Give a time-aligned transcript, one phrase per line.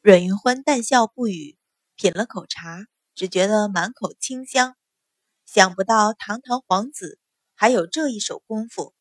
[0.00, 1.58] 阮云欢淡笑不语，
[1.96, 4.76] 品了口茶，只觉得满口清香。
[5.44, 7.18] 想不到堂堂皇子
[7.56, 8.94] 还有这一手功夫。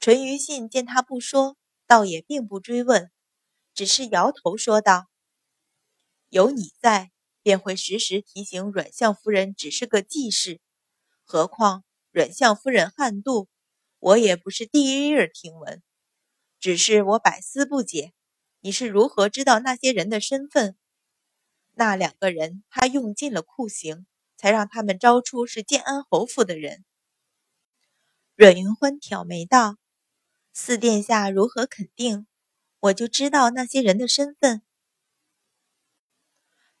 [0.00, 3.10] 淳于信见他不说，倒也并不追问，
[3.74, 5.06] 只是摇头说道
[6.30, 7.12] ：“有你在，
[7.42, 10.62] 便会时时提醒阮相夫人只是个记事。
[11.24, 13.48] 何况阮相夫人悍妒，
[13.98, 15.82] 我也不是第一日听闻。
[16.58, 18.14] 只是我百思不解，
[18.66, 20.76] 你是如何知道那些人的身份？
[21.74, 26.84] 那两个人，他用尽了酷刑，才让他们招出是建安侯府的人。”
[28.34, 29.76] 阮云欢挑眉道。
[30.52, 32.26] 四殿下如何肯定，
[32.80, 34.62] 我就知道那些人的身份。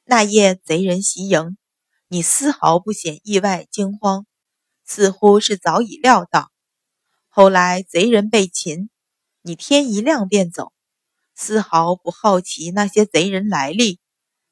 [0.02, 1.56] 那夜贼人袭营，
[2.08, 4.26] 你丝毫不显意外惊慌，
[4.84, 6.50] 似乎是早已料到。
[7.28, 8.90] 后来贼人被擒，
[9.42, 10.72] 你天一亮便走，
[11.38, 14.00] 丝毫不好奇那些贼人来历，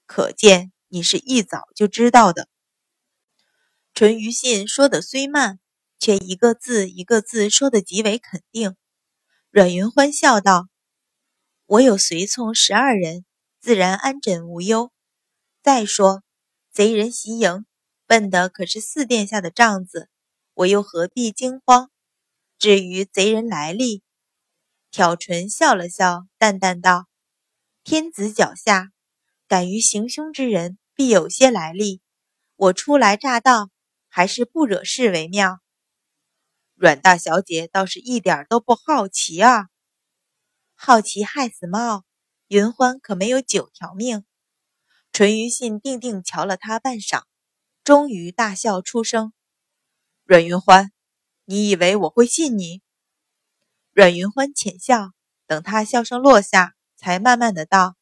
[0.05, 2.47] 可见你是一早就知道的。
[3.95, 5.59] 淳于信说的虽慢，
[5.99, 8.77] 却一个字一个字说的极为肯定。
[9.51, 10.69] 阮云欢笑道
[11.65, 13.25] ：“我有随从十二人，
[13.61, 14.93] 自然安枕无忧。
[15.63, 16.23] 再说，
[16.71, 17.65] 贼人袭营，
[18.07, 20.11] 奔的可是四殿下的帐子，
[20.53, 21.91] 我又何必惊慌？
[22.59, 24.03] 至于贼人来历，
[24.95, 27.09] 挑唇笑了笑，淡淡道
[27.83, 28.93] ：‘天子脚下，
[29.49, 32.01] 敢于行凶之人，必有些来历。
[32.55, 33.71] 我初来乍到，
[34.09, 35.59] 还是不惹事为妙。’”
[36.79, 39.67] 阮大小姐倒是一点都不好奇啊！
[40.77, 42.05] 好奇害死猫，
[42.47, 44.25] 云欢可没有九条命。
[45.11, 47.25] 淳于信定定瞧了他半晌，
[47.83, 49.33] 终于大笑出声
[50.23, 50.93] ：“阮云欢，
[51.47, 52.81] 你以为我会信你？”
[53.95, 55.13] 阮云欢浅笑，
[55.47, 57.95] 等他笑声落下，才慢慢的道：“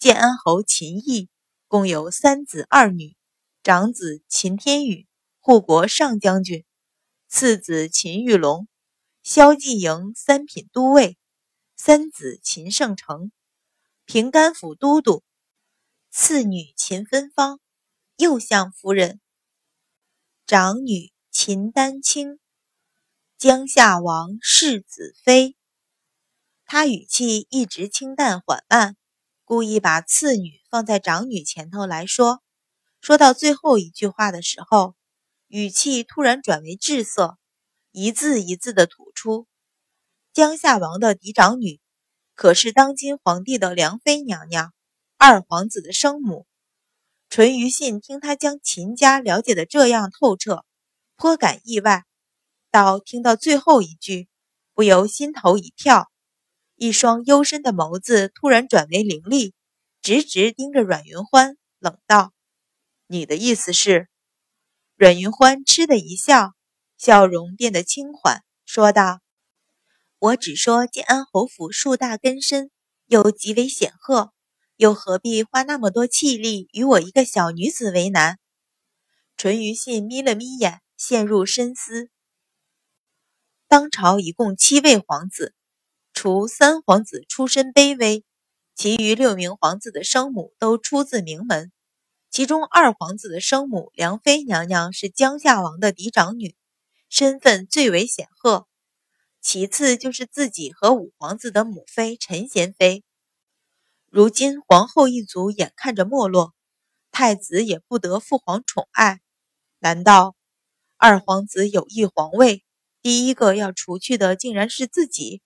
[0.00, 1.28] 建安侯秦毅
[1.68, 3.14] 共有三子二女，
[3.62, 5.06] 长子秦天宇，
[5.38, 6.64] 护国上将军。”
[7.30, 8.66] 次子秦玉龙，
[9.22, 11.16] 萧继营三品都尉；
[11.76, 13.30] 三子秦圣成，
[14.04, 15.22] 平甘府都督；
[16.10, 17.60] 次女秦芬芳，
[18.16, 19.20] 右相夫人；
[20.48, 22.40] 长女秦丹青，
[23.40, 25.56] 江夏王世子妃。
[26.66, 28.96] 他语气一直清淡缓慢，
[29.46, 32.42] 故意把次女放在长女前头来说。
[33.00, 34.94] 说到最后一句话的时候。
[35.48, 37.38] 语气突然转为滞涩，
[37.92, 39.46] 一字一字的吐出
[40.34, 41.80] ：“江夏王的嫡长女，
[42.34, 44.74] 可是当今皇帝的良妃娘娘，
[45.16, 46.46] 二皇子的生母。”
[47.30, 50.66] 淳于信听他将秦家了解的这样透彻，
[51.16, 52.04] 颇感意外。
[52.70, 54.28] 到听到最后一句，
[54.74, 56.10] 不由心头一跳，
[56.76, 59.54] 一双幽深的眸子突然转为凌厉，
[60.00, 62.32] 直直盯着阮云欢，冷道
[63.08, 64.08] ：“你的意思是？”
[64.96, 66.52] 阮云欢嗤的一笑，
[66.96, 69.20] 笑容变得轻缓，说道
[70.20, 72.70] ：“我只说建安侯府树大根深，
[73.06, 74.32] 又极为显赫，
[74.76, 78.38] 又何必花那么多气力与我一个小女子为难？”
[79.36, 82.10] 淳于信眯了眯眼，陷入深思。
[83.70, 85.54] 当朝一共七位皇子，
[86.12, 88.24] 除三皇子出身卑微，
[88.74, 91.70] 其余六名皇子的生母都出自名门。
[92.30, 96.56] 其中二皇子的生母梁妃娘娘是江夏王的嫡长女，
[97.08, 98.66] 身份最为显赫。
[99.40, 103.04] 其次就是自己和五皇子的母妃陈贤妃。
[104.08, 106.54] 如今皇后一族眼看着没落，
[107.12, 109.20] 太子也不得父皇宠爱，
[109.78, 110.34] 难道
[110.96, 112.64] 二皇子有意皇位，
[113.02, 115.40] 第一个要除去的竟然是自己？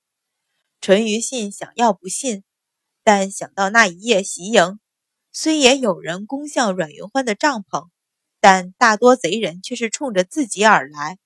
[0.81, 2.43] 淳于信想要不信，
[3.03, 4.81] 但想到那一夜袭营。
[5.33, 7.89] 虽也有人攻向阮云欢的帐篷，
[8.41, 11.19] 但大多贼人却是冲着自己而来，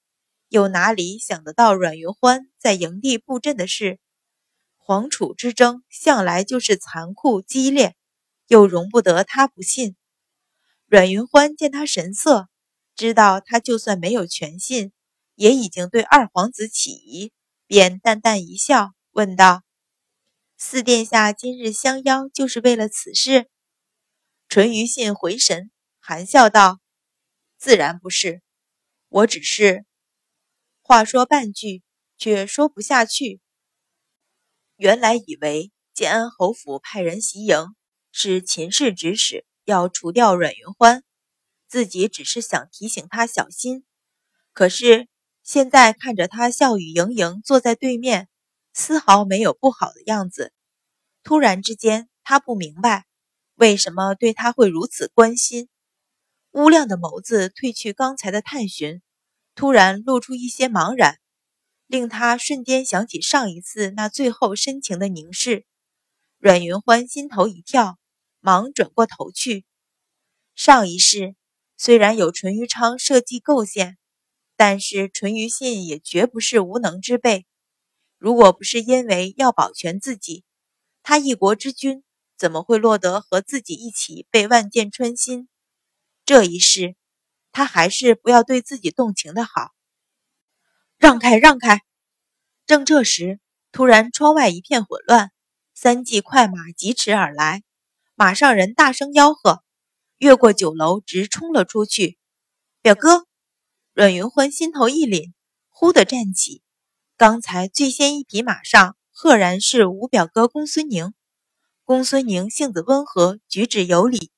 [0.49, 3.99] 又哪里想得到阮云欢在营地布阵的事？
[4.77, 7.97] 皇储之争向来就是残酷激烈，
[8.47, 9.97] 又容不得他不信。
[10.87, 12.49] 阮云欢见他神色，
[12.97, 14.93] 知道他就算没有全信，
[15.39, 17.31] 也已经对二皇子起疑，
[17.69, 19.63] 便淡淡一笑，问道
[20.59, 23.49] ：“四殿下今日相邀，就是为了此事？”
[24.51, 25.71] 淳于信回神，
[26.01, 26.81] 含笑道
[27.57, 28.43] ：“自然不是，
[29.09, 29.85] 我只是……”
[30.83, 31.85] 话说半句，
[32.17, 33.41] 却说不下去。
[34.75, 37.77] 原来以为建安侯府派人袭营，
[38.11, 41.05] 是秦氏指使，要除掉阮云欢，
[41.69, 43.85] 自己只是想提醒他小心。
[44.53, 45.07] 可是
[45.49, 48.29] 现在看着他笑语盈盈坐在对面，
[48.75, 50.53] 丝毫没有不好的样子。
[51.23, 52.11] 突然之间。
[52.23, 53.07] 他不明白
[53.55, 55.71] 为什么对他会如此关心。
[56.51, 59.01] 乌亮的眸子褪去刚才的探寻，
[59.55, 61.17] 突然露出一些茫然，
[61.87, 65.65] 令他瞬间想起上一次那最后深情的凝视。
[66.37, 67.97] 阮云欢心头一跳，
[68.41, 69.65] 忙转过头去。
[70.55, 71.35] 上一世
[71.79, 73.97] 虽然有淳于昌设计构陷，
[74.59, 77.47] 但是淳于信也绝不是无能之辈。
[78.19, 80.43] 如果不是因为要保全自己，
[81.05, 82.03] 他一国之君
[82.37, 85.49] 怎么会落得和自己一起被万箭穿心？
[86.25, 86.97] 这一世，
[87.53, 89.71] 他还是不要对自己动情的好。
[90.97, 91.83] 让开，让开！
[92.67, 93.39] 正这时，
[93.71, 95.31] 突然窗外一片混乱，
[95.73, 97.63] 三骑快马疾驰而来，
[98.17, 99.63] 马上人大声吆喝，
[100.17, 102.19] 越过酒楼直冲了出去。
[102.83, 103.28] 表哥，
[103.99, 105.33] 阮云欢心头一凛，
[105.71, 106.63] 忽地站起。
[107.17, 111.15] 刚才最先一匹马上，赫然是五表哥公孙宁。
[111.83, 114.31] 公孙宁性子温和，举止有礼。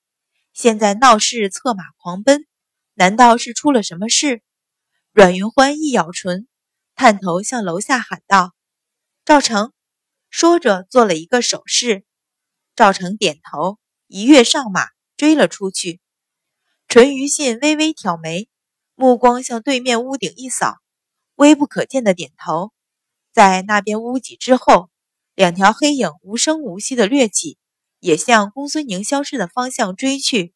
[0.54, 2.46] 现在闹事策马狂奔，
[2.94, 4.40] 难道是出了什么事？
[5.12, 6.48] 阮云欢一咬唇，
[6.94, 8.54] 探头向楼下喊道
[9.26, 9.74] ：“赵成！”
[10.30, 12.06] 说着做了一个手势。
[12.74, 14.86] 赵成点头，一跃上马，
[15.18, 16.00] 追了出去。
[16.88, 18.48] 淳于信微微挑眉，
[19.00, 20.76] 目光向对面屋顶一扫，
[21.34, 22.70] 微不可见的点头。
[23.32, 24.90] 在那边屋脊之后，
[25.34, 27.56] 两条黑影无声无息的掠起。
[27.98, 30.54] 也向公孙宁消失的方向追去。